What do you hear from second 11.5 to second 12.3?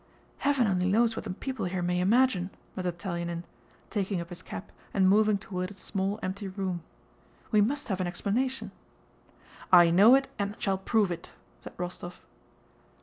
said Rostóv.